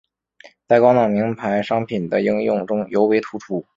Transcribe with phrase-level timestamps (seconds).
[0.67, 3.63] 在高档名牌商品的应用中尤为突出。